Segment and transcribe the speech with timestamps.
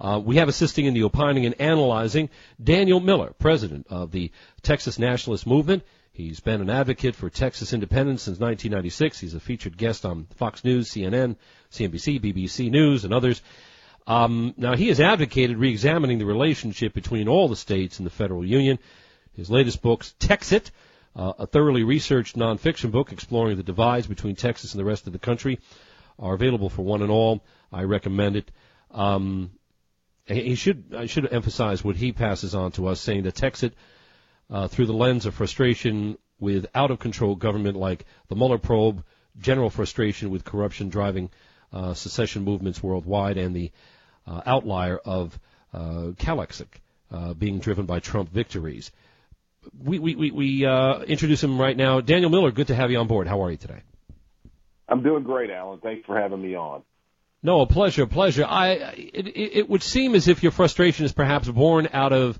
[0.00, 2.30] Uh, we have assisting in the opining and analyzing
[2.62, 4.30] Daniel Miller, president of the
[4.62, 5.82] Texas Nationalist Movement.
[6.12, 9.20] He's been an advocate for Texas independence since 1996.
[9.20, 11.36] He's a featured guest on Fox News, CNN,
[11.70, 13.42] CNBC, BBC News, and others.
[14.06, 18.44] Um, now, he has advocated reexamining the relationship between all the states in the federal
[18.44, 18.78] union.
[19.34, 20.70] His latest books, Texit,
[21.14, 25.12] uh, a thoroughly researched nonfiction book exploring the divides between Texas and the rest of
[25.12, 25.60] the country,
[26.18, 27.44] are available for one and all.
[27.72, 28.50] I recommend it.
[28.90, 29.52] Um,
[30.30, 33.72] he should I should emphasize what he passes on to us, saying that Texit,
[34.50, 39.04] uh, through the lens of frustration with out of control government like the Mueller probe,
[39.38, 41.30] general frustration with corruption driving
[41.72, 43.70] uh, secession movements worldwide, and the
[44.26, 45.38] uh, outlier of
[45.72, 46.10] uh,
[47.12, 48.90] uh, being driven by Trump victories.
[49.82, 52.00] We we we, we uh, introduce him right now.
[52.00, 53.26] Daniel Miller, good to have you on board.
[53.26, 53.82] How are you today?
[54.88, 55.78] I'm doing great, Alan.
[55.80, 56.82] Thanks for having me on.
[57.42, 58.44] No, a pleasure, pleasure.
[58.44, 58.72] I
[59.14, 62.38] it, it would seem as if your frustration is perhaps born out of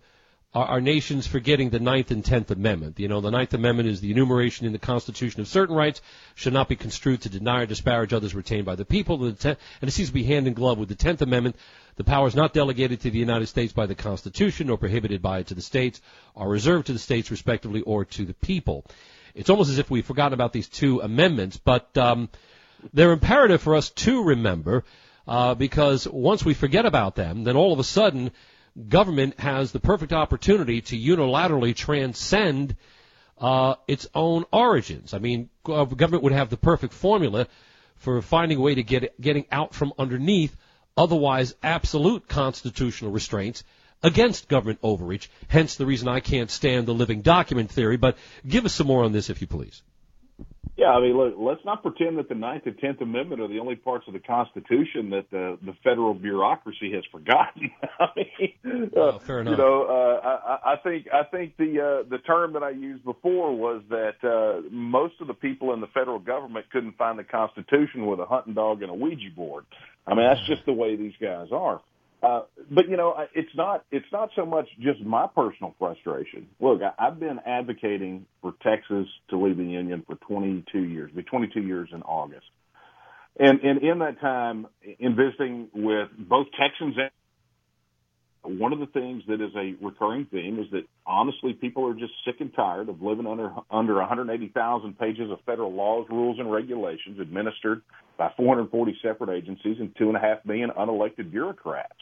[0.52, 3.00] our, our nation's forgetting the Ninth and Tenth Amendment.
[3.00, 6.02] You know, the Ninth Amendment is the enumeration in the Constitution of certain rights
[6.34, 9.16] should not be construed to deny or disparage others retained by the people.
[9.16, 11.56] The ten, and it seems to be hand in glove with the Tenth Amendment.
[11.96, 15.46] The powers not delegated to the United States by the Constitution or prohibited by it
[15.46, 16.02] to the states
[16.36, 18.84] are reserved to the states respectively or to the people.
[19.34, 22.28] It's almost as if we've forgotten about these two amendments, but um,
[22.92, 24.84] they're imperative for us to remember
[25.26, 28.30] uh, because once we forget about them, then all of a sudden
[28.88, 32.76] government has the perfect opportunity to unilaterally transcend
[33.38, 35.14] uh, its own origins.
[35.14, 37.46] I mean, government would have the perfect formula
[37.96, 40.56] for finding a way to get getting out from underneath
[40.96, 43.64] otherwise absolute constitutional restraints
[44.02, 45.30] against government overreach.
[45.48, 47.96] Hence the reason I can't stand the living document theory.
[47.96, 49.82] But give us some more on this, if you please.
[50.80, 53.58] Yeah, I mean, look, let's not pretend that the Ninth and Tenth Amendment are the
[53.58, 57.70] only parts of the Constitution that the the federal bureaucracy has forgotten.
[58.00, 59.50] I mean, oh, fair enough.
[59.50, 63.04] You know, uh, I, I think I think the uh, the term that I used
[63.04, 67.24] before was that uh, most of the people in the federal government couldn't find the
[67.24, 69.66] Constitution with a hunting dog and a Ouija board.
[70.06, 71.82] I mean, that's just the way these guys are.
[72.22, 76.46] Uh, but you know, it's not it's not so much just my personal frustration.
[76.60, 81.10] Look, I, I've been advocating for Texas to leave the union for 22 years.
[81.12, 82.46] Be 22 years in August,
[83.38, 84.66] and and in that time,
[84.98, 87.10] in visiting with both Texans and
[88.42, 92.12] one of the things that is a recurring theme is that honestly, people are just
[92.24, 97.20] sick and tired of living under under 180,000 pages of federal laws, rules, and regulations
[97.20, 97.82] administered
[98.16, 101.92] by 440 separate agencies and two and a half million unelected bureaucrats.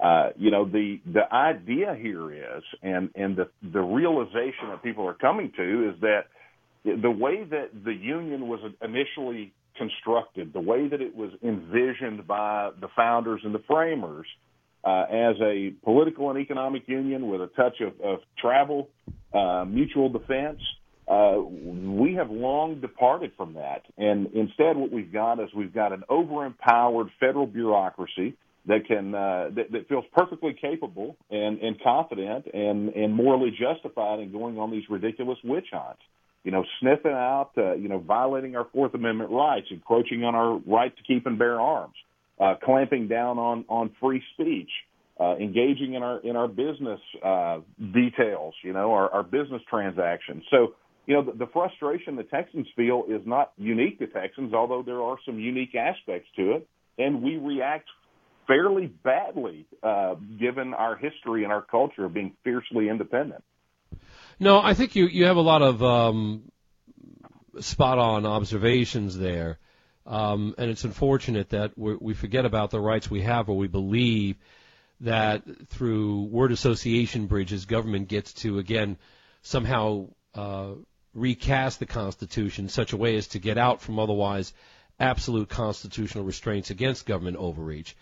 [0.00, 5.06] Uh, you know, the the idea here is, and and the the realization that people
[5.06, 6.26] are coming to is that
[6.84, 12.70] the way that the union was initially constructed, the way that it was envisioned by
[12.80, 14.26] the founders and the framers
[14.84, 18.88] uh, as a political and economic union with a touch of, of travel,
[19.34, 20.60] uh, mutual defense.
[21.08, 25.92] Uh, we have long departed from that, and instead, what we've got is we've got
[25.92, 28.36] an overempowered federal bureaucracy
[28.68, 34.20] that can uh, that, that feels perfectly capable and, and confident and, and morally justified
[34.20, 36.02] in going on these ridiculous witch hunts.
[36.44, 40.58] You know, sniffing out, uh, you know, violating our Fourth Amendment rights, encroaching on our
[40.66, 41.94] right to keep and bear arms,
[42.40, 44.70] uh, clamping down on on free speech,
[45.18, 47.58] uh, engaging in our in our business uh,
[47.92, 50.44] details, you know, our, our business transactions.
[50.50, 50.74] So,
[51.06, 55.02] you know, the, the frustration the Texans feel is not unique to Texans, although there
[55.02, 56.68] are some unique aspects to it,
[56.98, 57.88] and we react
[58.48, 63.44] fairly badly, uh, given our history and our culture of being fiercely independent.
[64.40, 66.50] No, I think you you have a lot of um,
[67.60, 69.58] spot on observations there.
[70.06, 74.36] Um, and it's unfortunate that we forget about the rights we have, or we believe
[75.00, 78.96] that through word association bridges, government gets to again
[79.42, 80.70] somehow uh,
[81.12, 84.54] recast the Constitution in such a way as to get out from otherwise
[84.98, 87.94] absolute constitutional restraints against government overreach.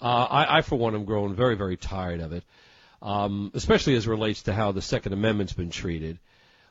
[0.00, 2.44] Uh, I, I, for one, am growing very, very tired of it,
[3.02, 6.18] um, especially as it relates to how the Second Amendment's been treated.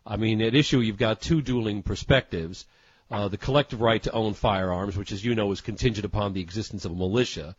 [0.05, 2.65] I mean, at issue, you've got two dueling perspectives.
[3.11, 6.41] Uh, the collective right to own firearms, which, as you know, is contingent upon the
[6.41, 7.55] existence of a militia,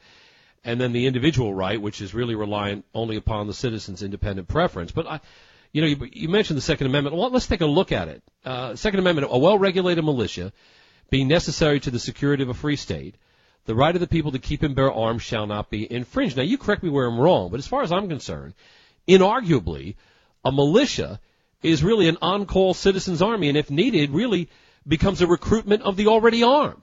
[0.64, 4.92] and then the individual right, which is really reliant only upon the citizen's independent preference.
[4.92, 5.20] But I,
[5.72, 7.16] you know, you, you mentioned the Second Amendment.
[7.16, 8.22] Well, let's take a look at it.
[8.44, 10.52] Uh, Second Amendment: a well-regulated militia
[11.10, 13.16] being necessary to the security of a free state
[13.66, 16.36] the right of the people to keep and bear arms shall not be infringed.
[16.36, 18.54] Now, you correct me where I'm wrong, but as far as I'm concerned,
[19.06, 19.96] inarguably,
[20.44, 21.20] a militia
[21.62, 24.48] is really an on-call citizens army, and if needed, really
[24.86, 26.82] becomes a recruitment of the already armed.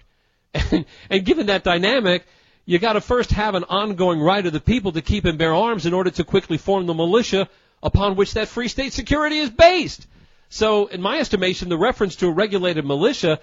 [0.53, 2.25] And, and given that dynamic,
[2.65, 5.53] you got to first have an ongoing right of the people to keep and bear
[5.53, 7.49] arms in order to quickly form the militia
[7.81, 10.07] upon which that free state security is based.
[10.49, 13.39] So, in my estimation, the reference to a regulated militia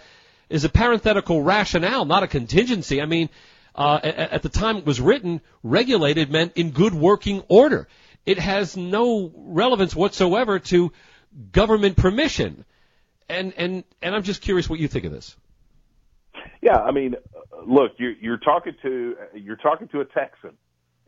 [0.48, 3.00] is a parenthetical rationale, not a contingency.
[3.00, 3.28] I mean,
[3.74, 7.88] uh, at, at the time it was written, regulated meant in good working order.
[8.26, 10.92] It has no relevance whatsoever to
[11.52, 12.64] government permission.
[13.28, 15.36] And and and I'm just curious what you think of this.
[16.60, 17.14] Yeah, I mean,
[17.66, 20.52] look, you're, you're talking to you're talking to a Texan,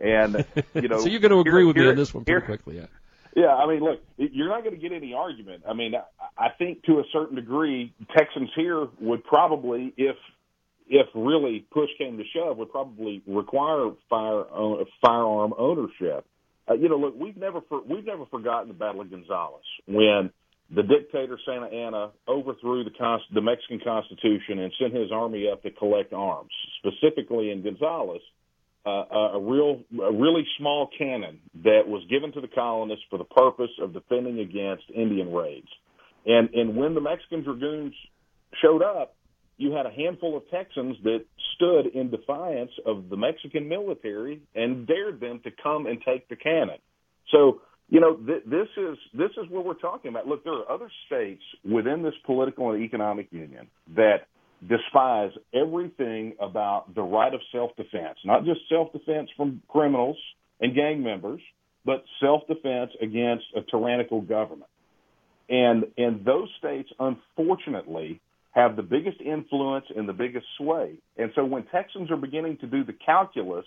[0.00, 0.44] and
[0.74, 1.00] you know.
[1.00, 2.76] so you're going to agree here, with here, me on this one pretty here, quickly,
[2.76, 2.86] yeah.
[3.36, 5.64] Yeah, I mean, look, you're not going to get any argument.
[5.68, 5.92] I mean,
[6.38, 10.16] I think to a certain degree, Texans here would probably, if
[10.88, 16.24] if really push came to shove, would probably require fire uh, firearm ownership.
[16.66, 20.30] Uh, you know, look, we've never for, we've never forgotten the Battle of Gonzales when
[20.74, 25.62] the dictator Santa Anna overthrew the Const- the Mexican Constitution and sent his army up
[25.64, 28.22] to collect arms, specifically in Gonzales
[28.86, 33.24] uh, a real, a really small cannon that was given to the colonists for the
[33.24, 35.66] purpose of defending against Indian raids.
[36.24, 37.92] And and when the Mexican dragoons
[38.62, 39.16] showed up,
[39.58, 41.24] you had a handful of Texans that
[41.56, 46.36] stood in defiance of the Mexican military and dared them to come and take the
[46.36, 46.78] cannon.
[47.32, 50.28] So you know th- this is this is what we're talking about.
[50.28, 53.66] Look, there are other states within this political and economic union
[53.96, 54.28] that
[54.68, 60.16] despise everything about the right of self-defense, not just self-defense from criminals
[60.60, 61.40] and gang members,
[61.84, 64.70] but self-defense against a tyrannical government.
[65.48, 68.20] And and those states, unfortunately,
[68.50, 70.94] have the biggest influence and the biggest sway.
[71.16, 73.66] And so when Texans are beginning to do the calculus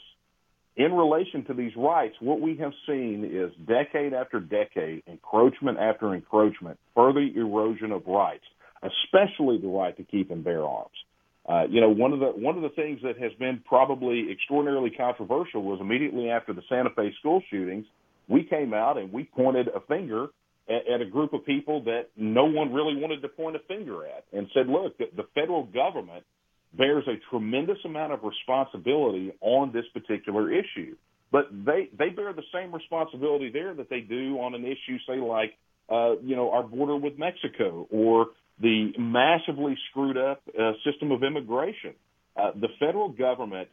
[0.75, 6.13] in relation to these rights, what we have seen is decade after decade, encroachment after
[6.13, 8.43] encroachment, further erosion of rights
[8.83, 10.91] especially the right to keep and bear arms.
[11.49, 14.91] Uh, you know, one of the one of the things that has been probably extraordinarily
[14.91, 17.87] controversial was immediately after the Santa Fe school shootings,
[18.27, 20.27] we came out and we pointed a finger
[20.69, 24.05] at, at a group of people that no one really wanted to point a finger
[24.05, 26.23] at, and said, "Look, the, the federal government
[26.77, 30.95] bears a tremendous amount of responsibility on this particular issue,
[31.31, 35.17] but they they bear the same responsibility there that they do on an issue, say
[35.17, 35.57] like."
[35.91, 38.27] Uh, you know, our border with Mexico or
[38.59, 41.93] the massively screwed up uh, system of immigration.
[42.35, 43.69] Uh, the federal government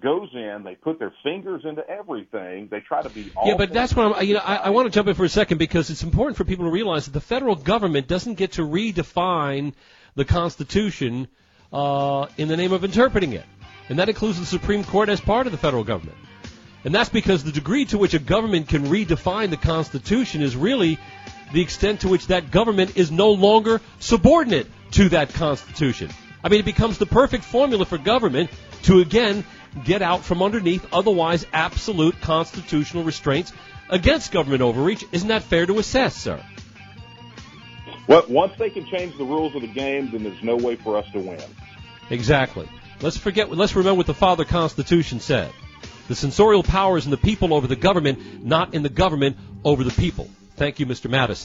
[0.00, 2.68] goes in, they put their fingers into everything.
[2.70, 4.26] They try to be yeah, but that's what I'm.
[4.26, 6.44] You know, I, I want to jump in for a second because it's important for
[6.44, 9.72] people to realize that the federal government doesn't get to redefine
[10.14, 11.28] the Constitution
[11.72, 13.44] uh, in the name of interpreting it,
[13.88, 16.18] and that includes the Supreme Court as part of the federal government.
[16.84, 20.98] And that's because the degree to which a government can redefine the Constitution is really
[21.52, 26.10] the extent to which that government is no longer subordinate to that Constitution.
[26.42, 28.50] I mean, it becomes the perfect formula for government
[28.84, 29.44] to again
[29.84, 33.52] get out from underneath otherwise absolute constitutional restraints
[33.90, 35.04] against government overreach.
[35.12, 36.42] Isn't that fair to assess, sir?
[38.06, 40.96] Well, once they can change the rules of the game, then there's no way for
[40.96, 41.42] us to win.
[42.08, 42.68] Exactly.
[43.00, 43.50] Let's forget.
[43.50, 45.52] Let's remember what the Father Constitution said:
[46.08, 49.84] the censorial power is in the people over the government, not in the government over
[49.84, 50.30] the people.
[50.56, 51.10] Thank you, Mr.
[51.10, 51.36] Madison.